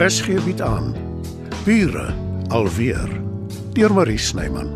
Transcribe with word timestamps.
RSG 0.00 0.38
bied 0.46 0.62
aan 0.64 0.94
Bure 1.66 2.06
alweer 2.48 3.10
deur 3.76 3.92
Marie 3.92 4.16
Snyman. 4.16 4.70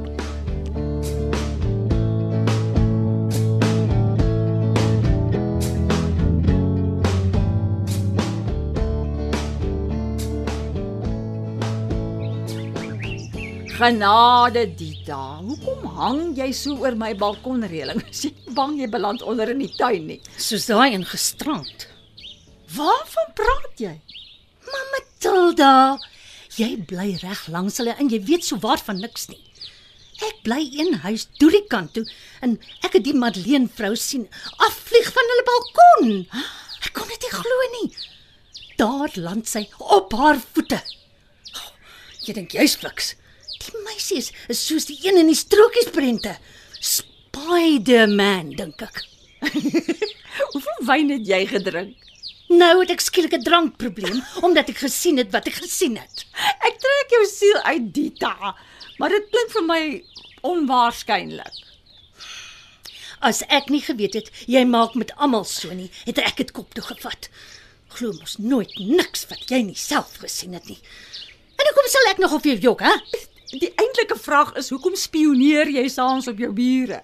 Genade 13.79 14.67
Dita, 14.77 15.41
hoekom 15.41 15.89
hang 15.97 16.37
jy 16.37 16.51
so 16.53 16.77
oor 16.85 16.93
my 17.01 17.15
balkonreëling? 17.17 18.05
Is 18.13 18.27
jy 18.29 18.35
bang 18.53 18.77
jy 18.77 18.91
beland 18.93 19.25
onder 19.25 19.49
in 19.57 19.65
die 19.65 19.73
tuin 19.73 20.05
nie? 20.13 20.21
Soos 20.37 20.69
daai 20.69 20.93
in 20.93 21.09
gisterand. 21.09 21.89
Waarvan 22.77 23.33
praat 23.41 23.81
jy? 23.81 23.97
Maar 24.71 24.87
Matilda, 24.95 25.73
jy 26.59 26.71
bly 26.91 27.15
reg 27.23 27.47
langs 27.53 27.81
hulle 27.81 27.97
en 27.99 28.11
jy 28.13 28.21
weet 28.29 28.47
so 28.47 28.61
waar 28.63 28.83
van 28.87 29.01
niks 29.03 29.29
nie. 29.33 29.41
Ek 30.23 30.43
bly 30.47 30.61
een 30.71 31.01
huis 31.03 31.27
toe 31.41 31.51
die 31.51 31.65
kant 31.71 31.95
toe 31.97 32.05
en 32.45 32.59
ek 32.87 32.99
het 32.99 33.07
die 33.07 33.17
Madeleine 33.19 33.71
vrou 33.77 33.95
sien 33.99 34.29
afvlieg 34.63 35.11
van 35.17 35.33
hulle 35.33 35.47
balkon. 35.49 36.13
Ek 36.85 36.93
kon 36.97 37.11
dit 37.11 37.27
nie 37.27 37.35
glo 37.35 37.71
nie. 37.79 37.89
Daar 38.79 39.11
land 39.19 39.51
sy 39.51 39.67
op 39.79 40.15
haar 40.19 40.39
voete. 40.55 40.81
Jy 42.25 42.37
dink 42.39 42.55
jy's 42.57 42.77
fliks. 42.81 43.15
Die 43.65 43.83
meisie 43.85 44.21
is, 44.23 44.31
is 44.53 44.63
soos 44.67 44.87
die 44.89 44.97
een 45.03 45.19
in 45.21 45.31
die 45.31 45.39
strokiesprente. 45.39 46.37
Spider-Man 46.81 48.55
dink 48.59 48.83
ek. 48.87 49.03
Hoeveel 50.53 50.81
wyn 50.89 51.13
het 51.15 51.29
jy 51.29 51.43
gedrink? 51.51 51.99
Nou 52.55 52.75
het 52.81 52.91
ek 52.93 53.03
skielik 53.03 53.35
'n 53.35 53.43
drankprobleem 53.43 54.23
omdat 54.47 54.69
ek 54.69 54.85
gesien 54.87 55.17
het 55.19 55.31
wat 55.33 55.47
ek 55.47 55.59
gesien 55.65 55.97
het. 55.97 56.25
Ek 56.69 56.79
trek 56.79 57.09
jou 57.11 57.25
siel 57.27 57.59
uit 57.63 57.95
Dita, 57.95 58.55
maar 58.99 59.09
dit 59.09 59.31
klink 59.31 59.51
vir 59.51 59.65
my 59.65 59.83
onwaarskynlik. 60.43 61.57
As 63.21 63.43
ek 63.49 63.71
nie 63.73 63.81
geweet 63.81 64.15
het 64.15 64.31
jy 64.47 64.65
maak 64.65 64.95
met 64.95 65.15
almal 65.17 65.45
so 65.45 65.73
nie, 65.73 65.91
het 66.05 66.19
ek 66.19 66.37
dit 66.37 66.53
kop 66.53 66.75
toe 66.75 66.85
gevat. 66.85 67.29
Glo 67.89 68.13
mos 68.13 68.37
nooit 68.39 68.79
niks 68.79 69.27
wat 69.31 69.51
jy 69.51 69.63
nie 69.63 69.79
self 69.79 70.17
gesien 70.21 70.53
het 70.53 70.67
nie. 70.67 70.79
En 71.59 71.67
hoekom 71.67 71.89
sal 71.89 72.11
ek 72.11 72.19
nog 72.19 72.33
op 72.33 72.45
jou 72.45 72.59
jok, 72.59 72.81
hè? 72.81 72.95
Die 73.51 73.73
eintlike 73.75 74.19
vraag 74.19 74.55
is 74.55 74.69
hoekom 74.69 74.97
spioneer 74.97 75.71
jy 75.71 75.89
saans 75.89 76.29
op 76.29 76.39
jou 76.39 76.53
bure? 76.53 77.03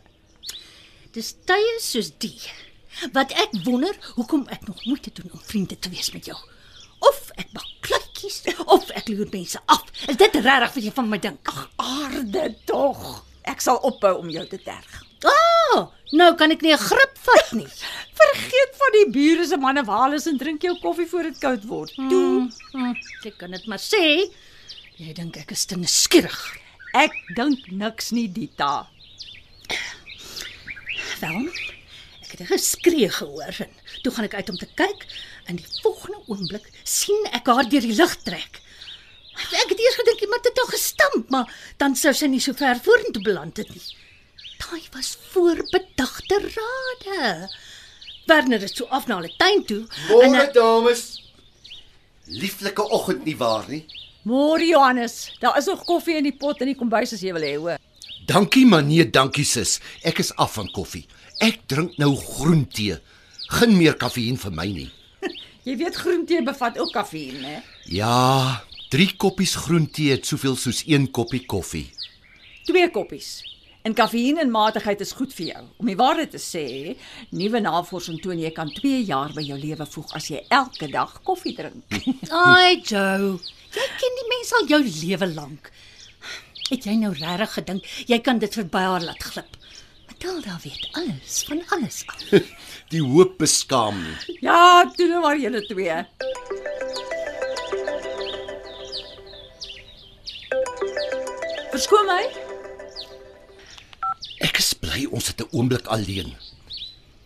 Dis 1.13 1.35
tye 1.47 1.79
soos 1.81 2.13
die 2.19 2.39
wat 3.13 3.33
ek 3.33 3.51
wonder 3.65 3.95
hoekom 4.17 4.47
ek 4.49 4.67
nog 4.69 4.85
moeite 4.87 5.11
doen 5.15 5.31
om 5.33 5.41
vriende 5.45 5.79
te 5.79 5.89
wees 5.91 6.11
met 6.13 6.25
jou. 6.27 6.37
Of 7.01 7.31
ek 7.37 7.49
bak 7.53 7.69
kluitjies 7.81 8.43
of 8.67 8.91
ek 8.91 9.09
loer 9.09 9.29
mense 9.33 9.59
af. 9.67 9.85
Is 10.09 10.17
dit 10.21 10.35
regtig 10.35 10.75
wat 10.75 10.85
jy 10.85 10.93
van 10.93 11.09
my 11.09 11.19
dink? 11.19 11.49
Ag, 11.49 11.71
aarde 11.77 12.55
tog. 12.67 13.25
Ek 13.49 13.61
sal 13.65 13.79
ophou 13.89 14.19
om 14.21 14.29
jou 14.31 14.45
te 14.47 14.59
terg. 14.61 14.99
Ah, 15.25 15.77
oh, 15.77 15.87
nou 16.17 16.35
kan 16.37 16.51
ek 16.51 16.63
nie 16.63 16.73
'n 16.73 16.79
grip 16.79 17.17
vat 17.25 17.53
nie. 17.53 17.67
Vergeet 18.21 18.73
van 18.83 18.93
die 18.99 19.11
bure 19.13 19.47
se 19.47 19.57
manne 19.57 19.85
wales 19.85 20.27
en 20.27 20.39
drink 20.39 20.63
jou 20.63 20.75
koffie 20.81 21.07
voor 21.07 21.23
dit 21.23 21.39
koud 21.39 21.65
word. 21.65 21.93
Toe, 21.95 22.49
Hm, 22.73 22.95
ek 23.25 23.39
kan 23.39 23.51
dit 23.51 23.67
maar 23.67 23.79
sê. 23.81 24.29
Jy 24.97 25.13
dink 25.15 25.37
ek 25.37 25.51
is 25.53 25.65
te 25.65 25.77
nuuskierig. 25.77 26.41
ek 26.95 27.13
dink 27.37 27.71
niks 27.71 28.11
nie, 28.13 28.29
Dita. 28.29 28.89
Wel, 31.21 31.49
ek 32.31 32.39
het 32.39 32.47
'n 32.47 32.53
geskree 32.55 33.09
gehoor 33.11 33.57
en 33.67 33.71
toe 34.03 34.13
gaan 34.13 34.25
ek 34.25 34.35
uit 34.35 34.49
om 34.51 34.57
te 34.57 34.69
kyk 34.79 35.07
en 35.47 35.57
die 35.57 35.67
volgende 35.83 36.19
oomblik 36.29 36.71
sien 36.85 37.27
ek 37.33 37.47
haar 37.47 37.69
deur 37.69 37.81
die 37.83 37.95
lug 37.97 38.15
trek. 38.23 38.61
Ek 39.53 39.69
het 39.69 39.79
eers 39.81 39.95
gedink 39.99 40.21
iemand 40.21 40.45
het 40.45 40.57
haar 40.59 40.71
gestamp, 40.73 41.31
maar 41.31 41.47
dan 41.79 41.97
sou 41.97 42.13
sy 42.15 42.27
nie 42.27 42.41
so 42.41 42.53
ver 42.53 42.79
vorentoe 42.83 43.23
beland 43.23 43.57
het 43.57 43.69
nie. 43.71 43.83
Daai 44.59 44.83
was 44.93 45.17
voorbedagte 45.33 46.39
rade. 46.55 47.49
Werner 48.27 48.61
het 48.61 48.77
so 48.77 48.85
af 48.91 49.07
na 49.07 49.17
hulle 49.17 49.33
tuin 49.39 49.65
toe 49.65 49.87
Môre 50.09 50.37
hy- 50.47 50.53
dames. 50.53 51.23
Lieflike 52.27 52.83
oggend 52.91 53.25
nie 53.25 53.37
waar 53.37 53.65
nie? 53.69 53.87
Môre 54.25 54.67
Johannes, 54.67 55.31
daar 55.41 55.57
is 55.59 55.65
nog 55.67 55.85
koffie 55.85 56.17
in 56.17 56.23
die 56.25 56.37
pot 56.37 56.61
in 56.61 56.67
die 56.67 56.77
kombuis 56.77 57.13
as 57.13 57.21
jy 57.25 57.33
wil 57.33 57.43
hê, 57.43 57.57
hoor. 57.57 57.79
Dankie 58.27 58.67
maar 58.67 58.83
nee, 58.83 59.05
dankie 59.11 59.45
sis. 59.45 59.81
Ek 60.05 60.19
is 60.19 60.35
af 60.37 60.53
van 60.55 60.69
koffie. 60.71 61.07
Ek 61.41 61.63
drink 61.73 61.95
nou 61.97 62.13
groentee. 62.21 62.99
Geen 63.57 63.73
meer 63.79 63.95
kafeïen 63.97 64.37
vir 64.39 64.53
my 64.53 64.67
nie. 64.69 64.91
Jy 65.67 65.77
weet 65.81 65.97
groentee 65.97 66.43
bevat 66.45 66.77
ook 66.81 66.93
kafeïn, 66.93 67.41
hè? 67.45 67.61
Ja, 67.89 68.61
3 68.93 69.07
koppies 69.23 69.55
groentee 69.65 70.13
het 70.13 70.29
soveel 70.29 70.59
soos 70.61 70.83
1 70.85 71.09
koppie 71.17 71.41
koffie. 71.49 71.87
Twee 72.69 72.91
koppies. 72.93 73.39
En 73.89 73.97
kafeïn 73.97 74.37
in 74.43 74.53
matigheid 74.53 75.01
is 75.01 75.15
goed 75.17 75.33
vir 75.33 75.47
jou. 75.55 75.63
Om 75.81 75.89
die 75.89 75.97
waarheid 75.97 76.35
te 76.35 76.41
sê, 76.45 76.65
nuwe 77.33 77.63
navorsing 77.65 78.21
toon 78.21 78.43
jy 78.43 78.51
kan 78.57 78.69
2 78.77 79.01
jaar 79.09 79.33
by 79.33 79.45
jou 79.47 79.57
lewe 79.63 79.87
voeg 79.95 80.13
as 80.21 80.29
jy 80.29 80.43
elke 80.53 80.91
dag 80.93 81.15
koffie 81.25 81.55
drink. 81.57 81.97
Ai 82.45 82.83
Joe, 82.85 83.39
jy 83.73 83.89
ken 84.03 84.21
die 84.21 84.29
mens 84.35 84.53
al 84.59 84.69
jou 84.75 84.83
lewe 84.85 85.31
lank. 85.33 85.73
Het 86.69 86.85
jy 86.91 86.99
nou 87.01 87.15
regtig 87.17 87.57
gedink 87.57 87.89
jy 88.13 88.21
kan 88.21 88.39
dit 88.45 88.61
verby 88.61 88.85
haar 88.85 89.09
laat 89.09 89.25
glip? 89.33 89.57
Matilda 90.21 90.59
weet 90.63 90.89
alles 90.93 91.45
van 91.47 91.63
alles 91.69 92.03
af. 92.07 92.41
Die 92.93 93.01
hoop 93.03 93.39
beskaam 93.39 94.03
nie. 94.03 94.37
ja, 94.41 94.85
doen 94.97 95.09
nou 95.09 95.21
maar 95.23 95.39
julle 95.41 95.63
twee. 95.65 95.97
Verskoon 101.73 102.05
my. 102.11 102.21
Ek 104.45 104.61
is 104.61 104.71
bly 104.77 105.07
ons 105.09 105.33
het 105.33 105.41
'n 105.41 105.49
oomblik 105.57 105.89
alleen. 105.89 106.37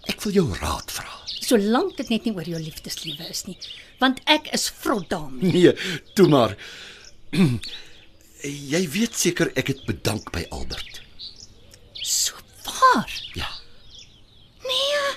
Ek 0.06 0.22
wil 0.22 0.32
jou 0.38 0.46
raad 0.62 0.90
vra. 0.94 1.10
Solank 1.26 1.96
dit 1.96 2.08
net 2.08 2.24
nie 2.24 2.34
oor 2.38 2.46
jou 2.46 2.62
liefdeslewe 2.62 3.26
is 3.28 3.44
nie, 3.50 3.58
want 3.98 4.20
ek 4.30 4.52
is 4.54 4.70
vrot 4.70 5.10
daarmee. 5.10 5.52
Nee, 5.52 5.74
toe 6.14 6.28
maar. 6.28 6.54
Jy 8.72 8.88
weet 8.88 9.18
seker 9.18 9.50
ek 9.58 9.66
het 9.74 9.82
bedank 9.84 10.30
by 10.30 10.46
Albert. 10.50 11.02
Waar. 12.94 13.22
Ja. 13.32 13.48
Nee. 14.62 15.16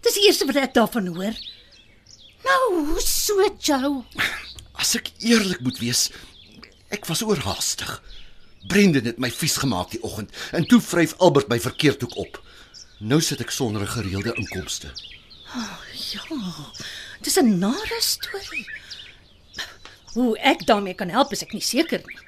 Dis 0.00 0.14
die 0.14 0.26
eerste 0.26 0.46
wat 0.46 0.58
ek 0.60 0.74
daarvan 0.76 1.06
hoor. 1.06 1.36
Nou, 2.44 2.60
hoe 2.90 3.00
so 3.02 3.40
Joe? 3.58 4.04
As 4.76 4.94
ek 4.98 5.10
eerlik 5.24 5.62
moet 5.64 5.78
wees, 5.80 6.10
ek 6.94 7.08
was 7.08 7.24
oorhaastig. 7.24 7.96
Brendan 8.68 9.08
het 9.08 9.18
my 9.22 9.30
vies 9.30 9.56
gemaak 9.62 9.90
die 9.94 10.02
oggend 10.06 10.30
en 10.52 10.66
toe 10.68 10.80
vryf 10.82 11.14
Albert 11.22 11.48
my 11.48 11.58
verkeerd 11.62 12.04
hoek 12.04 12.16
op. 12.20 12.40
Nou 12.98 13.20
sit 13.22 13.40
ek 13.40 13.50
sonder 13.50 13.82
'n 13.82 13.94
gereelde 13.96 14.34
inkomste. 14.34 14.92
Ja. 16.12 16.22
Dis 17.22 17.38
'n 17.38 17.58
nare 17.58 18.00
storie. 18.00 18.66
Hoe 20.14 20.38
ek 20.38 20.66
daarmee 20.66 20.94
kan 20.94 21.08
help 21.08 21.32
is 21.32 21.42
ek 21.42 21.52
nie 21.52 21.62
seker 21.62 22.02
nie. 22.06 22.18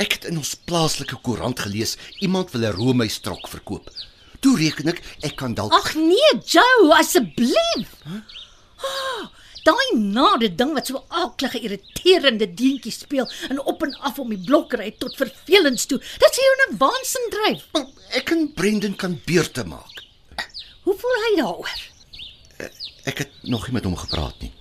Ek 0.00 0.14
het 0.16 0.24
in 0.30 0.38
ons 0.40 0.54
plaaslike 0.64 1.18
koerant 1.20 1.60
gelees 1.60 1.96
iemand 2.24 2.54
wil 2.54 2.64
'n 2.68 2.76
roomhuistrok 2.76 3.48
verkoop. 3.48 3.90
Toe 4.40 4.56
reken 4.56 4.88
ek 4.88 5.02
ek 5.20 5.36
kan 5.36 5.54
dalk 5.54 5.72
Ag 5.72 5.94
nee, 5.94 6.32
Joe, 6.46 6.94
asseblief. 6.96 7.90
Oh, 8.80 9.26
daai 9.64 9.88
nade 9.92 10.54
ding 10.54 10.72
wat 10.72 10.86
so 10.86 11.04
aaklige 11.08 11.60
irriterende 11.60 12.48
deentjie 12.48 12.92
speel 12.92 13.28
en 13.50 13.60
op 13.60 13.82
en 13.82 13.92
af 14.00 14.18
om 14.18 14.32
die 14.32 14.40
blok 14.40 14.72
ry 14.72 14.90
tot 14.98 15.16
vervelends 15.16 15.86
toe. 15.86 15.98
Dit 15.98 16.32
sê 16.32 16.40
jou 16.48 16.56
'n 16.56 16.76
waansin 16.78 17.30
dryf. 17.30 17.64
ek 18.10 18.30
en 18.30 18.52
Brendan 18.54 18.96
kan 18.96 19.20
beurte 19.26 19.64
maak. 19.64 19.96
Hoe 20.82 20.96
voel 20.96 21.20
hy 21.28 21.36
daaroor? 21.36 21.80
Ek 23.04 23.18
het 23.18 23.30
nog 23.42 23.66
nie 23.66 23.72
met 23.74 23.84
hom 23.84 23.96
gepraat 23.96 24.40
nie. 24.40 24.52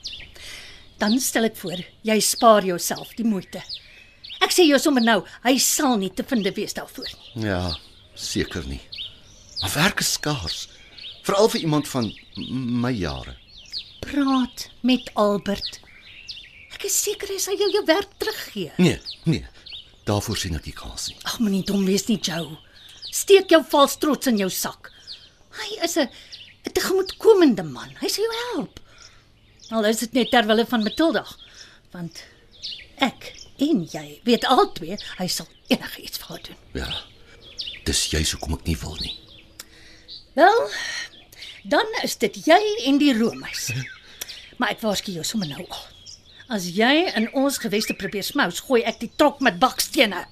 Dan 0.97 1.19
stel 1.19 1.43
ek 1.43 1.55
voor, 1.55 1.79
jy 2.01 2.19
spaar 2.19 2.65
jouself 2.65 3.13
die 3.15 3.25
moeite. 3.25 3.63
Ek 4.43 4.53
sê 4.55 4.65
jou 4.67 4.79
sommer 4.79 5.03
nou, 5.03 5.19
hy 5.43 5.57
sal 5.59 5.97
nie 5.99 6.09
te 6.15 6.23
vind 6.23 6.47
wees 6.55 6.73
daarvoor 6.77 7.09
nie. 7.09 7.45
Ja, 7.49 7.75
seker 8.15 8.65
nie. 8.67 8.81
Maar 9.61 9.73
werk 9.75 9.99
is 9.99 10.13
skaars, 10.15 10.67
veral 11.27 11.49
vir 11.51 11.61
iemand 11.65 11.87
van 11.91 12.11
my 12.37 12.91
jare. 12.95 13.35
Praat 14.05 14.69
met 14.81 15.11
Albert. 15.19 15.81
Ek 16.73 16.85
is 16.87 16.95
seker 17.03 17.27
hy 17.27 17.39
sal 17.43 17.59
jou 17.59 17.67
jou 17.73 17.83
werk 17.85 18.13
teruggee. 18.21 18.71
Nee, 18.79 18.99
nee. 19.27 19.45
Daarvoor 20.07 20.39
sien 20.39 20.55
ek 20.55 20.69
nie 20.69 20.77
kans 20.77 21.09
nie. 21.09 21.17
Ag, 21.27 21.39
moenie 21.43 21.65
dom 21.67 21.83
wees 21.85 22.07
nie, 22.07 22.17
Joe. 22.23 22.55
Steek 23.11 23.51
jou 23.51 23.59
vals 23.71 23.97
trots 23.99 24.29
in 24.31 24.39
jou 24.39 24.49
sak. 24.53 24.91
Hy 25.59 25.83
is 25.83 25.97
'n 25.97 26.07
'n 26.65 26.71
tegemoetkomende 26.73 27.63
man. 27.63 27.89
Hy 27.99 28.07
sal 28.07 28.23
jou 28.23 28.35
help. 28.53 28.79
Al 29.71 29.85
is 29.85 29.99
dit 29.99 30.13
net 30.13 30.31
ter 30.31 30.47
wille 30.47 30.65
van 30.65 30.83
Matilda, 30.83 31.25
want 31.91 32.23
ek 32.97 33.33
en 33.59 33.83
jy 33.91 34.19
weet 34.27 34.47
albei 34.49 34.97
hy 35.19 35.27
sal 35.27 35.47
enigiets 35.67 36.21
vir 36.21 36.33
haar 36.33 36.43
doen. 36.47 36.59
Ja. 36.73 36.89
Dis 37.87 38.05
juis 38.11 38.31
hoekom 38.35 38.57
ek 38.57 38.67
nie 38.69 38.77
wil 38.81 38.97
nie. 39.03 39.15
Wel, 40.37 40.59
dan 41.63 41.95
is 42.03 42.17
dit 42.21 42.41
jy 42.45 42.59
en 42.87 42.99
die 43.01 43.13
roomys. 43.17 43.69
Maar 44.59 44.75
ek 44.75 44.83
waarsku 44.83 45.15
jou 45.15 45.25
sommer 45.25 45.49
nou 45.51 45.65
al. 45.65 45.85
As 46.49 46.65
jy 46.73 46.93
in 47.13 47.29
ons 47.37 47.59
geweste 47.61 47.93
probeer 47.93 48.25
smous, 48.25 48.63
gooi 48.65 48.81
ek 48.81 48.99
die 49.03 49.11
trok 49.15 49.43
met 49.45 49.59
bakstene. 49.61 50.25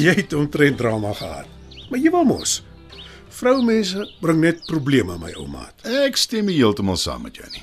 jy 0.06 0.14
het 0.22 0.32
omtrent 0.32 0.78
drama 0.80 1.12
gehad. 1.12 1.48
Maar 1.90 2.00
jy 2.00 2.10
wou 2.14 2.24
mos. 2.24 2.60
Vroumense 3.40 4.04
bring 4.20 4.40
net 4.42 4.62
probleme 4.68 5.16
my 5.20 5.30
ou 5.38 5.46
maat. 5.48 5.84
Ek 6.04 6.18
stem 6.18 6.48
heeltemal 6.50 6.98
saam 7.00 7.24
met 7.24 7.38
jou 7.40 7.46
nie. 7.52 7.62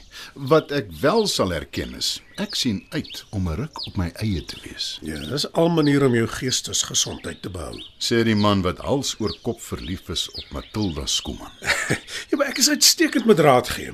Wat 0.50 0.72
ek 0.76 0.90
wel 1.02 1.28
sal 1.30 1.54
erken 1.54 1.96
is, 1.98 2.18
ek 2.42 2.56
sien 2.58 2.80
uit 2.94 3.24
om 3.36 3.50
'n 3.50 3.58
ruk 3.62 3.82
op 3.90 3.98
my 3.98 4.10
eie 4.24 4.42
te 4.46 4.58
wees. 4.64 5.00
Ja, 5.02 5.20
dis 5.20 5.46
al 5.54 5.70
manier 5.70 6.06
om 6.06 6.16
jou 6.16 6.28
geestesgesondheid 6.28 7.42
te 7.42 7.50
behou. 7.50 7.76
Sê 8.00 8.24
die 8.24 8.36
man 8.36 8.62
wat 8.62 8.80
hals 8.86 9.16
oor 9.20 9.34
kop 9.42 9.62
verlief 9.62 10.10
is 10.10 10.30
op 10.30 10.46
Matilda 10.52 11.06
Skuman. 11.06 11.52
Ja, 12.30 12.38
maar 12.38 12.48
ek 12.48 12.58
is 12.58 12.70
uitstekend 12.70 13.26
met 13.26 13.40
raad 13.40 13.70
gee. 13.70 13.92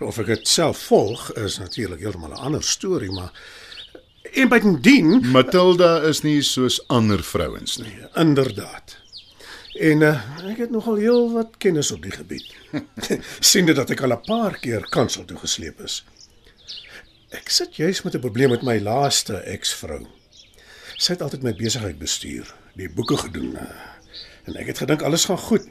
Of 0.00 0.18
ek 0.18 0.26
dit 0.26 0.48
self 0.48 0.78
volg 0.78 1.32
is 1.32 1.58
natuurlik 1.58 2.00
heeltemal 2.00 2.30
'n 2.30 2.44
ander 2.46 2.62
storie, 2.62 3.10
maar 3.10 3.32
en 4.32 4.48
bytendien, 4.48 5.30
Matilda 5.32 6.00
is 6.08 6.22
nie 6.22 6.40
soos 6.42 6.80
ander 6.88 7.22
vrouens 7.22 7.76
nie. 7.76 7.94
inderdaad. 8.14 8.96
En 9.72 10.00
uh, 10.04 10.48
ek 10.50 10.58
het 10.66 10.70
nogal 10.70 11.00
heel 11.00 11.30
wat 11.32 11.56
kennis 11.58 11.90
op 11.92 12.02
die 12.02 12.12
gebied. 12.12 12.48
sien 13.52 13.66
dit 13.66 13.76
dat 13.76 13.90
ek 13.90 14.02
al 14.04 14.16
'n 14.16 14.24
paar 14.26 14.58
keer 14.60 14.84
kansel 14.88 15.24
toe 15.24 15.38
gesleep 15.40 15.80
is. 15.80 16.04
Ek 17.32 17.48
sit 17.48 17.76
juis 17.76 18.02
met 18.02 18.14
'n 18.14 18.20
probleem 18.20 18.50
met 18.50 18.62
my 18.62 18.78
laaste 18.80 19.36
eksvrou. 19.36 20.06
Sy 20.96 21.12
het 21.12 21.22
altyd 21.22 21.42
my 21.42 21.54
besigheid 21.56 21.98
bestuur, 21.98 22.54
die 22.76 22.88
boeke 22.88 23.16
gedoen. 23.16 23.56
Uh, 23.56 23.68
en 24.44 24.56
ek 24.56 24.66
het 24.66 24.78
gedink 24.78 25.02
alles 25.02 25.24
gaan 25.24 25.38
goed. 25.38 25.66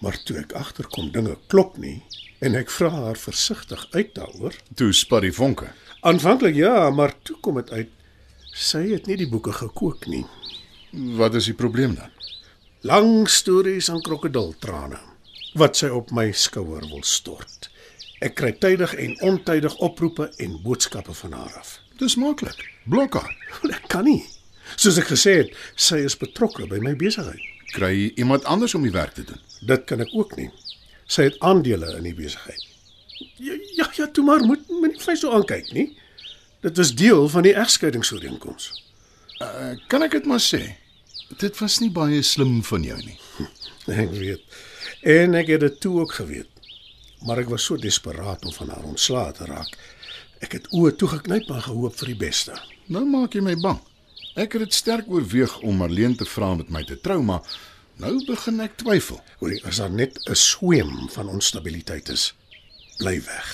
Maar 0.00 0.22
toe 0.22 0.38
ek 0.38 0.52
agterkom 0.52 1.10
dinge 1.10 1.38
klop 1.46 1.76
nie 1.76 2.02
en 2.38 2.54
ek 2.54 2.70
vra 2.70 2.90
haar 2.90 3.16
versigtig 3.16 3.86
uit 3.90 4.14
daaroor. 4.14 4.54
Toe 4.74 4.92
spat 4.92 5.24
die 5.24 5.32
vonke. 5.32 5.72
Aanvanklik 6.00 6.54
ja, 6.54 6.90
maar 6.90 7.14
toe 7.22 7.36
kom 7.40 7.54
dit 7.60 7.70
uit 7.70 7.92
sy 8.56 8.86
het 8.94 9.06
nie 9.06 9.18
die 9.20 9.28
boeke 9.28 9.52
gekook 9.52 10.06
nie. 10.08 10.24
Wat 11.18 11.34
is 11.36 11.50
die 11.50 11.56
probleem 11.56 11.94
dan? 11.98 12.12
Lang 12.86 13.28
stories 13.28 13.90
aan 13.92 14.00
krokodiltrane 14.04 15.00
wat 15.56 15.76
sy 15.76 15.88
op 15.92 16.12
my 16.16 16.30
skouer 16.36 16.84
wil 16.88 17.02
stort. 17.04 17.70
Ek 18.24 18.36
kry 18.36 18.52
tydig 18.60 18.94
en 19.00 19.16
ontydig 19.24 19.76
oproepe 19.84 20.30
en 20.40 20.56
boodskappe 20.64 21.12
van 21.16 21.36
haar 21.36 21.52
af. 21.60 21.76
Dis 22.00 22.16
maklik. 22.20 22.60
Blok 22.88 23.16
haar. 23.16 23.32
Wel, 23.62 23.72
Ek 23.76 23.88
kan 23.92 24.04
nie. 24.08 24.22
Soos 24.76 24.98
ek 25.00 25.08
gesê 25.12 25.36
het, 25.42 25.52
sy 25.76 26.02
is 26.04 26.16
betrokke 26.18 26.66
by 26.68 26.80
my 26.84 26.94
besigheid. 26.98 27.40
Kry 27.76 28.12
iemand 28.16 28.44
anders 28.44 28.74
om 28.76 28.84
die 28.84 28.92
werk 28.94 29.16
te 29.16 29.24
doen. 29.24 29.40
Dit 29.68 29.84
kan 29.88 30.00
ek 30.04 30.12
ook 30.16 30.36
nie. 30.36 30.48
Sy 31.08 31.28
het 31.30 31.40
aandele 31.44 31.96
in 31.98 32.08
die 32.08 32.16
besigheid. 32.16 32.65
Ja, 33.36 33.54
ja, 33.76 33.90
ja 33.96 34.06
toe 34.08 34.24
maar 34.24 34.44
moet 34.44 34.68
moenie 34.68 34.98
vir 35.00 35.12
my 35.12 35.16
so 35.20 35.32
aankyk 35.36 35.72
nie. 35.76 35.90
Dit 36.64 36.76
was 36.80 36.94
deel 36.96 37.28
van 37.28 37.44
die 37.46 37.54
egskeidingsooreenkoms. 37.54 38.70
Uh, 39.42 39.74
kan 39.92 40.02
ek 40.06 40.16
dit 40.16 40.26
maar 40.26 40.40
sê? 40.40 40.62
Dit 41.40 41.58
was 41.60 41.80
nie 41.82 41.90
baie 41.92 42.22
slim 42.24 42.62
van 42.64 42.86
jou 42.86 42.96
nie. 43.02 43.18
Ek 44.04 44.14
weet. 44.16 44.56
En 45.06 45.36
ek 45.38 45.52
het 45.52 45.60
dit 45.62 45.76
toe 45.80 45.92
ook 46.00 46.14
geweet. 46.16 46.48
Maar 47.26 47.44
ek 47.44 47.50
was 47.52 47.66
so 47.68 47.78
desperaat 47.78 48.42
om 48.46 48.54
van 48.56 48.72
haar 48.74 48.86
ontslae 48.88 49.34
te 49.36 49.46
raak. 49.46 49.76
Ek 50.42 50.56
het 50.56 50.66
oë 50.74 50.96
toegeknyp 50.98 51.52
en 51.52 51.62
gehoop 51.62 51.94
vir 52.00 52.10
die 52.10 52.18
beste. 52.18 52.56
Nou 52.90 53.04
maak 53.06 53.36
jy 53.36 53.44
my 53.46 53.54
bang. 53.62 53.78
Ek 54.36 54.56
het 54.56 54.66
dit 54.66 54.74
sterk 54.74 55.06
oorweeg 55.08 55.54
om 55.62 55.78
Marlene 55.80 56.18
te 56.18 56.26
vra 56.28 56.50
met 56.58 56.72
my 56.72 56.82
te 56.88 56.98
trou, 57.00 57.20
maar 57.24 57.46
nou 58.02 58.16
begin 58.26 58.60
ek 58.64 58.76
twyfel. 58.82 59.20
Hoorie, 59.40 59.62
as 59.64 59.78
daar 59.80 59.94
net 59.94 60.18
'n 60.26 60.34
sweem 60.34 61.08
van 61.14 61.30
onstabiliteit 61.32 62.08
is, 62.08 62.34
bly 62.98 63.20
weg. 63.24 63.48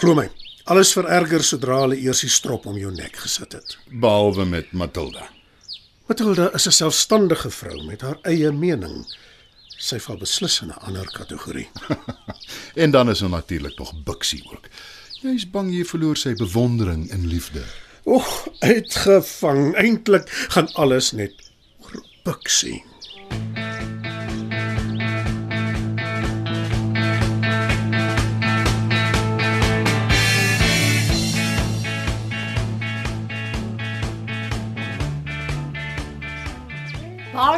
Glo 0.00 0.14
my, 0.14 0.28
alles 0.64 0.92
vererger 0.96 1.44
sodra 1.44 1.80
hulle 1.84 1.98
eers 2.00 2.22
die 2.24 2.32
strop 2.32 2.66
om 2.66 2.78
jou 2.78 2.92
nek 2.94 3.16
gesit 3.16 3.52
het. 3.52 3.76
Behalwe 3.90 4.44
met 4.44 4.72
Matilda. 4.72 5.28
Matilda 6.08 6.50
is 6.54 6.66
'n 6.66 6.72
selfstandige 6.72 7.50
vrou 7.50 7.84
met 7.84 8.00
haar 8.00 8.18
eie 8.22 8.52
mening. 8.52 9.06
Sy 9.78 9.98
val 9.98 10.16
beslis 10.16 10.60
in 10.62 10.68
'n 10.68 10.82
ander 10.86 11.06
kategorie. 11.12 11.68
En 12.82 12.90
dan 12.90 13.10
is 13.10 13.20
er 13.20 13.28
natuurlik 13.28 13.78
nog 13.78 14.02
Bixie 14.04 14.42
ook. 14.52 14.68
Jy's 15.20 15.50
bang 15.50 15.72
jy 15.72 15.84
verloor 15.84 16.16
sy 16.16 16.34
bewondering 16.34 17.10
en 17.10 17.26
liefde. 17.26 17.62
Oeg, 18.06 18.48
uitgevang. 18.58 19.74
Eintlik 19.76 20.28
gaan 20.48 20.72
alles 20.72 21.12
net 21.12 21.34
oor 21.78 22.04
Bixie. 22.24 22.84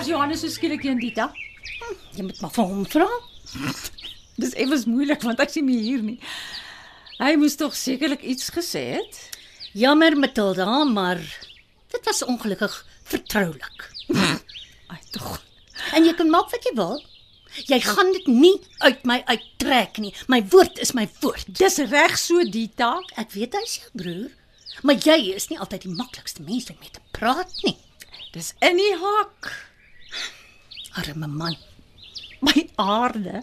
Waar 0.02 0.08
is 0.08 0.14
Johannes 0.16 0.40
so 0.40 0.48
skielik 0.50 0.82
heen 0.82 0.98
Dita? 0.98 1.28
Jy 2.16 2.24
moet 2.26 2.40
maar 2.42 2.50
vir 2.50 2.64
hom 2.66 2.80
vra. 2.90 3.04
Dis 4.42 4.56
effens 4.58 4.82
moeilik 4.90 5.22
want 5.22 5.38
ek 5.44 5.52
sien 5.54 5.68
nie 5.70 5.76
hier 5.78 6.02
nie. 6.02 6.16
Hy 7.20 7.36
moes 7.38 7.54
tog 7.60 7.76
sekerlik 7.78 8.24
iets 8.26 8.50
gesê 8.50 8.82
het. 8.96 9.20
Jammer 9.78 10.18
Matilda, 10.18 10.66
maar 10.90 11.22
dit 11.94 12.10
was 12.10 12.24
ongelukkig 12.26 12.74
vertroulik. 13.12 13.86
Ai 14.90 14.98
tog. 15.14 15.38
En 15.94 16.02
jy 16.02 16.18
kan 16.18 16.34
maak 16.34 16.50
wat 16.50 16.66
jy 16.66 16.74
wil. 16.82 16.98
Jy 17.70 17.78
gaan 17.86 18.10
dit 18.18 18.26
nie 18.42 18.56
uit 18.82 19.06
my 19.06 19.22
uittrek 19.30 20.02
nie. 20.02 20.16
My 20.26 20.42
woord 20.50 20.82
is 20.82 20.96
my 20.98 21.06
woord. 21.22 21.46
Dis 21.46 21.78
reg 21.94 22.18
so 22.18 22.42
Dita. 22.42 22.96
Ek 23.14 23.36
weet 23.38 23.54
hy's 23.54 23.78
jou 23.84 23.98
broer, 24.02 24.30
maar 24.82 24.98
jy 24.98 25.36
is 25.38 25.52
nie 25.52 25.62
altyd 25.62 25.86
die 25.86 25.94
maklikste 25.94 26.42
mens 26.42 26.72
om 26.74 26.82
mee 26.82 26.90
te 26.90 27.06
praat 27.14 27.54
nie. 27.62 27.78
Dis 28.34 28.56
in 28.58 28.82
die 28.82 28.96
hak. 28.98 29.54
Arme 30.92 31.26
man. 31.26 31.56
My 32.40 32.68
aarde. 32.76 33.42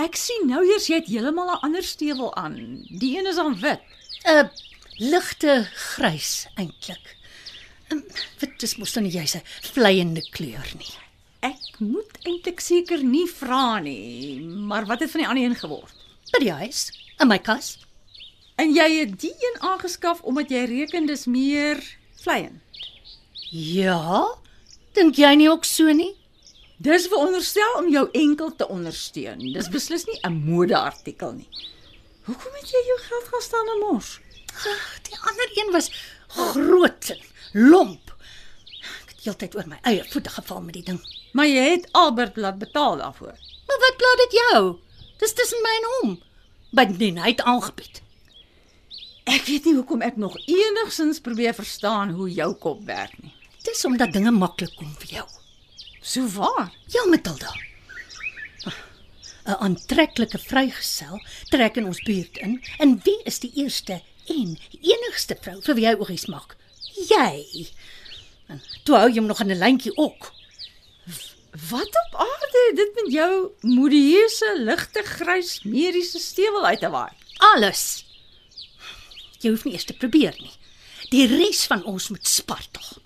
Ek 0.00 0.16
sien 0.16 0.48
nou 0.48 0.62
eers 0.64 0.88
jy 0.88 1.00
het 1.00 1.08
heeltemal 1.08 1.50
'n 1.54 1.62
ander 1.66 1.82
stewel 1.82 2.34
aan. 2.36 2.84
Die 3.00 3.16
een 3.18 3.26
is 3.26 3.38
aan 3.38 3.60
wit. 3.60 3.80
'n 4.24 4.50
ligte 4.98 5.68
grys 5.74 6.46
eintlik. 6.56 7.16
Um, 7.92 8.04
Wit 8.38 8.62
is 8.62 8.76
mos 8.76 8.92
dan 8.92 9.02
nie 9.02 9.12
jy's 9.12 9.34
'n 9.36 9.42
vleiende 9.72 10.22
kleur 10.30 10.68
nie. 10.78 10.94
Ek 11.40 11.80
moet 11.80 12.18
eintlik 12.24 12.60
seker 12.60 13.02
nie 13.02 13.26
vra 13.26 13.78
nie, 13.78 14.40
maar 14.40 14.86
wat 14.86 15.00
het 15.00 15.10
van 15.10 15.20
die 15.20 15.28
ander 15.28 15.44
een 15.44 15.56
geword? 15.56 15.94
By 16.32 16.38
die 16.38 16.52
huis, 16.52 16.92
in 17.18 17.28
my 17.28 17.38
kas. 17.38 17.78
En 18.56 18.74
jy 18.74 18.88
het 18.98 19.20
die 19.20 19.32
een 19.32 19.60
aangeskaf 19.60 20.20
omdat 20.20 20.50
jy 20.50 20.64
reken 20.64 21.06
dis 21.06 21.24
meer 21.24 21.80
vleiend. 22.22 22.60
Ja, 23.50 24.36
dink 24.92 25.16
jy 25.16 25.34
nie 25.34 25.48
ook 25.50 25.64
so 25.64 25.92
nie? 25.92 26.19
Dis 26.80 27.10
veronderstel 27.12 27.74
om 27.76 27.90
jou 27.92 28.06
enkel 28.16 28.54
te 28.56 28.64
ondersteun. 28.72 29.42
Dis 29.52 29.66
beslis 29.68 30.06
nie 30.08 30.18
'n 30.24 30.36
modeartikel 30.48 31.32
nie. 31.32 31.48
Hoekom 32.24 32.52
het 32.56 32.70
jy 32.72 32.80
jou 32.86 32.98
geld 32.98 33.26
gaan 33.28 33.42
staan 33.42 33.68
in 33.74 33.80
mos? 33.80 34.20
Ag, 34.54 34.86
die 35.02 35.18
ander 35.28 35.50
een 35.54 35.72
was 35.72 35.90
groot 36.28 37.10
en 37.10 37.20
lomp. 37.52 38.14
Ek 39.02 39.08
het 39.12 39.24
heeltyd 39.24 39.56
oor 39.56 39.68
my 39.68 39.78
eie 39.82 40.04
voete 40.04 40.30
geval 40.30 40.60
met 40.60 40.74
die 40.74 40.82
ding. 40.82 41.00
Maar 41.32 41.46
jy 41.46 41.66
het 41.70 41.88
Albert 41.92 42.36
laat 42.36 42.58
betaal 42.58 42.96
daarvoor. 42.96 43.36
Maar 43.66 43.80
wat 43.84 43.96
pla 43.96 44.14
dit 44.16 44.32
jou? 44.32 44.78
Dis 45.18 45.32
tussen 45.32 45.62
my 45.62 45.74
en 45.80 45.88
hom. 45.90 46.22
Bindien 46.70 47.18
hy 47.18 47.28
het 47.28 47.42
aangebied. 47.42 48.00
Ek 49.24 49.44
weet 49.44 49.64
nie 49.64 49.74
hoekom 49.74 50.00
ek 50.00 50.16
nog 50.16 50.38
enigsins 50.46 51.20
probeer 51.20 51.54
verstaan 51.54 52.10
hoe 52.10 52.30
jou 52.32 52.54
kop 52.54 52.84
werk 52.84 53.22
nie. 53.22 53.34
Dis 53.64 53.84
omdat 53.84 54.12
dinge 54.12 54.30
maklik 54.30 54.72
kom 54.76 54.96
vir 54.96 55.08
jou. 55.20 55.28
So 56.00 56.26
waar? 56.28 56.72
Ja, 56.86 57.06
Matilda. 57.06 57.54
'n 59.50 59.56
Aantreklike 59.58 60.38
vrygesel 60.38 61.20
trek 61.48 61.76
in 61.76 61.86
ons 61.86 62.02
buurt 62.02 62.36
in. 62.38 62.60
En 62.78 63.00
wie 63.04 63.22
is 63.24 63.38
die 63.38 63.50
eerste 63.54 64.02
en 64.26 64.58
enigste 64.80 65.36
vrou 65.40 65.56
vir 65.64 65.74
wie 65.78 65.86
hy 65.88 65.94
oogies 65.98 66.26
maak? 66.30 66.56
Jy. 67.08 67.66
En 68.52 68.60
toe 68.84 68.96
hou 68.96 69.08
jy 69.08 69.18
hom 69.18 69.30
nog 69.30 69.40
in 69.40 69.50
'n 69.50 69.58
lyntjie 69.58 69.96
ook. 69.96 70.32
Wat 71.70 71.92
op 72.04 72.20
aarde 72.26 72.60
het 72.68 72.76
dit 72.76 72.92
met 72.94 73.12
jou 73.12 73.50
modieuse 73.60 74.52
ligte 74.58 75.02
grys 75.02 75.62
mediese 75.62 76.18
stewel 76.18 76.66
uit 76.66 76.80
te 76.80 76.90
waai? 76.90 77.10
Alles. 77.38 78.04
Jy 79.40 79.50
hoef 79.50 79.64
nie 79.64 79.72
eers 79.72 79.84
te 79.84 79.96
probeer 79.96 80.34
nie. 80.38 80.52
Die 81.10 81.26
res 81.26 81.66
van 81.66 81.84
ons 81.84 82.08
moet 82.08 82.26
spartel. 82.26 83.02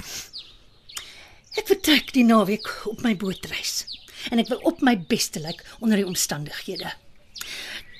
Ek 1.55 1.69
vertrek 1.71 2.11
die 2.15 2.27
naweek 2.27 2.67
op 2.91 3.05
my 3.07 3.15
bootreis 3.17 3.85
en 4.33 4.41
ek 4.41 4.49
wil 4.49 4.63
op 4.71 4.81
my 4.83 4.97
beste 5.11 5.43
lyk 5.45 5.61
onder 5.81 6.01
die 6.01 6.09
omstandighede. 6.09 6.95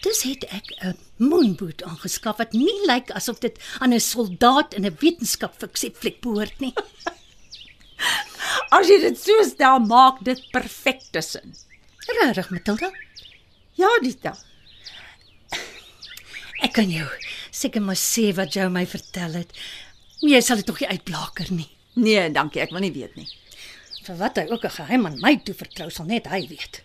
Dus 0.05 0.23
het 0.23 0.45
ek 0.53 0.67
'n 0.85 0.99
moonboot 1.17 1.83
aangeskaf 1.83 2.37
wat 2.37 2.53
nie 2.53 2.87
lyk 2.87 3.11
asof 3.11 3.39
dit 3.39 3.59
aan 3.79 3.95
'n 3.95 4.01
soldaat 4.01 4.75
in 4.75 4.87
'n 4.87 4.97
wetenskapfiksie 5.01 5.93
fliek 5.95 6.21
behoort 6.21 6.61
nie. 6.61 6.75
As 8.77 8.89
jy 8.89 9.01
dit 9.01 9.19
so 9.19 9.43
stel, 9.43 9.79
maak 9.79 10.25
dit 10.25 10.51
perfekte 10.53 11.23
sin. 11.23 11.55
Regtig, 12.07 12.51
Matilda? 12.51 12.91
Ja, 13.75 13.89
Dita. 14.03 14.37
Ek 16.63 16.73
kan 16.73 16.91
jou 16.91 17.09
seker 17.51 17.83
maar 17.83 17.99
sê 17.99 18.35
wat 18.35 18.55
jou 18.55 18.69
my 18.69 18.87
vertel 18.87 19.33
het. 19.33 19.51
Jy 20.21 20.41
sal 20.41 20.57
dit 20.57 20.67
tog 20.67 20.81
nie 20.81 20.89
uitblaker 20.89 21.53
nie. 21.53 21.69
Nee, 21.95 22.31
dankie, 22.31 22.61
ek 22.61 22.71
wil 22.71 22.81
nie 22.81 22.93
weet 22.93 23.17
nie. 23.17 23.29
Vir 24.05 24.17
wat 24.21 24.37
hy 24.37 24.47
ook 24.51 24.65
'n 24.65 24.77
geheim 24.79 25.07
aan 25.07 25.21
my 25.21 25.37
toe 25.45 25.55
vertrou, 25.55 25.91
sal 25.91 26.05
net 26.05 26.27
hy 26.27 26.47
weet. 26.49 26.83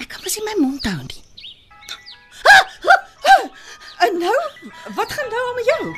Ek 0.00 0.08
kan 0.08 0.20
mos 0.22 0.36
nie 0.36 0.44
my 0.44 0.56
mond 0.60 0.84
hou 0.84 1.02
nie. 1.02 1.24
En 4.00 4.18
nou, 4.18 4.38
wat 4.96 5.12
gaan 5.12 5.28
nou 5.28 5.42
aan 5.48 5.54
met 5.54 5.66
jou? 5.68 5.96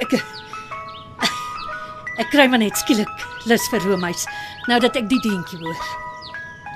Ek 0.00 0.12
ek, 0.12 0.22
ek 2.16 2.30
kry 2.32 2.46
maar 2.48 2.58
net 2.58 2.76
skielik 2.76 3.24
lus 3.44 3.68
vir 3.68 3.84
roomys 3.84 4.24
nou 4.70 4.78
dat 4.80 4.96
ek 4.96 5.10
die 5.10 5.20
deentjie 5.20 5.58
hoor. 5.60 5.82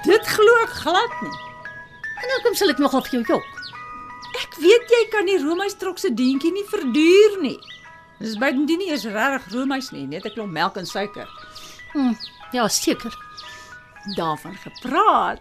Dit 0.04 0.28
glo 0.28 0.56
ek 0.62 0.74
glad 0.82 1.14
nie. 1.24 1.36
En 2.18 2.34
hoekom 2.34 2.58
sal 2.58 2.74
ek 2.74 2.82
nogal 2.82 3.04
vir 3.06 3.18
jou 3.18 3.24
jok? 3.32 3.48
Ek 4.42 4.58
weet 4.60 4.92
jy 4.92 5.02
kan 5.12 5.28
die 5.30 5.38
roomystrok 5.40 5.98
se 5.98 6.12
dientjie 6.12 6.52
nie 6.52 6.66
verduur 6.68 7.40
nie. 7.40 7.58
Dis 8.20 8.36
buitendien 8.36 8.82
nie 8.82 8.90
eens 8.92 9.06
regtig 9.08 9.52
roomys 9.54 9.92
nie, 9.94 10.06
net 10.06 10.26
'n 10.26 10.34
klomp 10.34 10.52
melk 10.52 10.76
en 10.76 10.86
suiker. 10.86 11.28
Hm, 11.94 12.12
ja, 12.52 12.68
seker. 12.68 13.14
Daarvan 14.16 14.56
gepraat. 14.56 15.40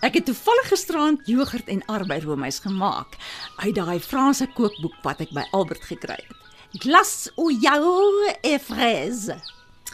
Ek 0.00 0.14
het 0.14 0.24
toevallig 0.24 0.68
gisterand 0.70 1.26
jogurt 1.26 1.66
en 1.66 1.82
arbeiroomys 1.90 2.60
gemaak 2.62 3.16
uit 3.56 3.74
daai 3.74 3.98
Franse 4.00 4.46
kookboek 4.54 4.94
wat 5.02 5.24
ek 5.26 5.34
by 5.34 5.42
Albert 5.50 5.82
gekry 5.90 6.20
het. 6.20 6.36
Glace 6.78 7.32
au 7.34 7.50
yaourt 7.50 8.38
et 8.46 8.62
fraise. 8.62 9.34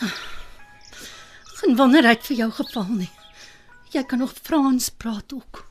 Geen 1.61 1.77
wonder 1.77 2.05
het 2.05 2.27
vir 2.29 2.45
jou 2.45 2.51
geval 2.53 2.91
nie. 2.91 3.13
Jy 3.95 4.03
kan 4.11 4.19
nog 4.19 4.35
Frans 4.43 4.91
praat 4.91 5.33
ook. 5.33 5.65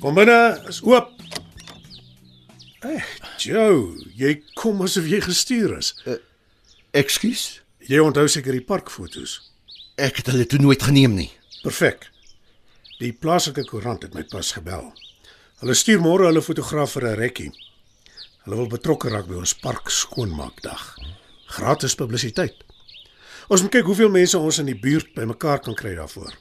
Kom 0.00 0.16
binne, 0.16 0.62
is 0.68 0.80
oop. 0.80 1.10
Hey, 2.80 3.02
Joe, 3.36 3.98
jy 4.16 4.38
kom 4.56 4.80
asof 4.80 5.04
jy 5.10 5.18
gestuur 5.20 5.74
is. 5.76 5.92
Ekskuus. 6.96 7.60
Jy 7.84 8.00
onthou 8.00 8.24
seker 8.30 8.56
die 8.56 8.64
parkfoto's. 8.64 9.36
Ek 10.00 10.22
het 10.22 10.30
hulle 10.32 10.46
toe 10.48 10.60
nooit 10.62 10.80
geneem 10.88 11.18
nie. 11.18 11.28
Perfek. 11.60 12.08
Die 13.00 13.12
plaaslike 13.12 13.66
koerant 13.68 14.06
het 14.06 14.16
my 14.16 14.24
pas 14.32 14.54
gebel. 14.56 14.88
Hulle 15.60 15.76
stuur 15.76 16.00
môre 16.00 16.30
hulle 16.30 16.40
fotograaf 16.40 16.96
vir 16.96 17.10
'n 17.10 17.20
rekkie. 17.20 17.52
Hulle 18.44 18.56
wil 18.56 18.72
betrokke 18.72 19.12
raak 19.12 19.28
by 19.28 19.36
ons 19.36 19.54
park 19.54 19.90
skoonmaakdag. 19.90 20.96
Gratis 21.46 21.94
publisiteit. 21.94 22.56
Ons 23.48 23.62
moet 23.62 23.72
kyk 23.72 23.84
hoeveel 23.84 24.08
mense 24.08 24.38
ons 24.38 24.58
in 24.58 24.66
die 24.66 24.80
buurt 24.80 25.12
bymekaar 25.14 25.60
kan 25.60 25.74
kry 25.74 25.94
daarvoor. 25.94 26.32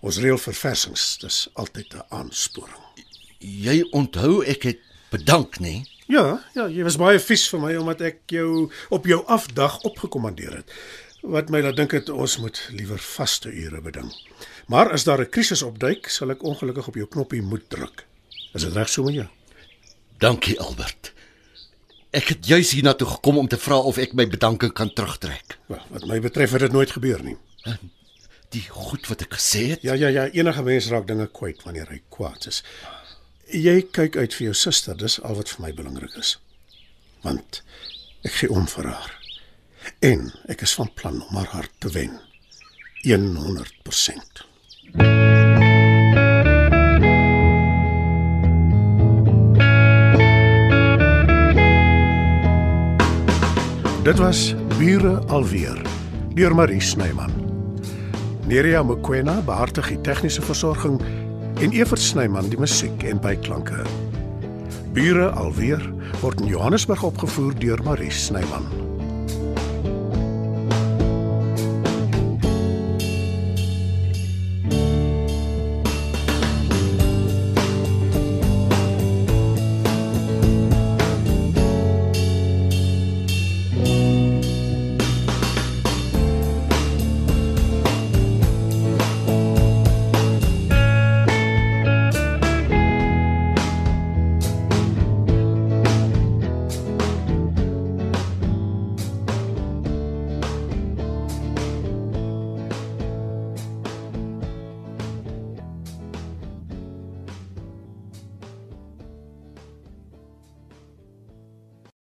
Ons 0.00 0.18
reël 0.18 0.38
verversings, 0.38 1.18
dis 1.18 1.48
altyd 1.54 1.94
'n 1.94 2.04
aansporing. 2.08 2.84
Jy 3.38 3.86
onthou 3.90 4.44
ek 4.44 4.62
het 4.62 4.80
bedank, 5.10 5.58
nê? 5.60 5.84
Ja, 6.06 6.42
ja, 6.54 6.68
jy 6.68 6.82
was 6.82 6.96
baie 6.96 7.18
vies 7.18 7.48
vir 7.48 7.60
my 7.60 7.74
omdat 7.76 8.00
ek 8.00 8.18
jou 8.26 8.70
op 8.90 9.06
jou 9.06 9.24
afdag 9.26 9.80
opgekommandeer 9.88 10.56
het. 10.56 10.72
Wat 11.22 11.48
my 11.50 11.60
laat 11.60 11.76
dink 11.76 11.92
het 11.96 12.08
ons 12.08 12.36
moet 12.38 12.60
liewer 12.70 12.98
vaste 12.98 13.50
ure 13.50 13.80
beding. 13.80 14.12
Maar 14.66 14.92
as 14.92 15.04
daar 15.04 15.20
'n 15.20 15.30
krisis 15.30 15.62
opduik, 15.62 16.08
sal 16.08 16.30
ek 16.30 16.42
ongelukkig 16.42 16.88
op 16.88 16.94
jou 16.94 17.06
knoppie 17.06 17.42
moet 17.42 17.70
druk. 17.70 18.06
Is 18.54 18.62
dit 18.62 18.72
reg 18.72 18.88
so 18.88 19.02
met 19.02 19.14
jou? 19.14 19.26
Dankie 20.18 20.60
Albert. 20.60 21.12
Ek 22.10 22.28
het 22.28 22.46
juis 22.46 22.70
hiernatoe 22.70 23.06
gekom 23.06 23.38
om 23.38 23.48
te 23.48 23.58
vra 23.58 23.76
of 23.78 23.98
ek 23.98 24.14
my 24.14 24.28
bedanking 24.28 24.72
kan 24.72 24.92
terugtrek. 24.92 25.58
Wel, 25.66 25.82
wat 25.90 26.06
my 26.06 26.20
betref 26.20 26.50
het 26.50 26.60
dit 26.60 26.72
nooit 26.72 26.90
gebeur 26.90 27.22
nie. 27.22 27.36
Die 28.54 28.64
goed 28.68 29.08
wat 29.10 29.24
ek 29.26 29.34
gesê 29.36 29.66
het. 29.72 29.82
Ja, 29.82 29.94
ja, 29.98 30.08
ja, 30.08 30.28
enige 30.30 30.62
mens 30.62 30.88
raak 30.92 31.06
dinge 31.08 31.26
kwyt 31.26 31.62
wanneer 31.66 31.90
hy 31.90 32.00
kwaad 32.14 32.46
is. 32.46 32.62
Jy 33.50 33.80
kyk 33.94 34.16
uit 34.16 34.34
vir 34.34 34.48
jou 34.48 34.54
suster, 34.54 34.96
dis 34.98 35.20
al 35.22 35.38
wat 35.38 35.50
vir 35.52 35.66
my 35.66 35.72
belangrik 35.74 36.14
is. 36.18 36.36
Want 37.26 37.62
ek 38.26 38.40
gee 38.40 38.50
om 38.50 38.66
vir 38.70 38.90
haar. 38.90 39.12
En 40.02 40.30
ek 40.50 40.66
is 40.66 40.74
van 40.78 40.90
plan 40.98 41.20
om 41.22 41.36
haar 41.38 41.52
hart 41.54 41.74
te 41.78 41.90
wen. 41.94 42.18
100%. 43.06 44.46
Dit 54.06 54.18
was 54.18 54.54
Bure 54.78 55.18
alweer 55.26 55.82
deur 56.34 56.54
Marie 56.54 56.80
Snyman. 56.80 57.45
Nerea 58.46 58.82
Mkwena 58.86 59.40
behartig 59.42 59.88
die 59.90 59.96
tegniese 60.06 60.42
versorging 60.42 61.00
en 61.58 61.72
Evert 61.74 61.98
Snyman 61.98 62.46
die 62.52 62.60
musiek 62.62 63.02
en 63.02 63.18
byklanke. 63.18 63.80
Bure 64.94 65.32
alweer 65.34 65.82
word 66.20 66.44
in 66.44 66.52
Johannesburg 66.52 67.02
opgevoer 67.10 67.58
deur 67.58 67.82
Marie 67.82 68.14
Snyman. 68.14 68.70